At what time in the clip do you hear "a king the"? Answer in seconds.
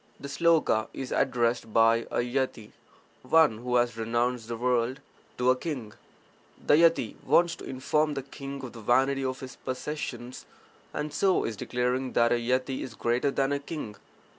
5.51-6.73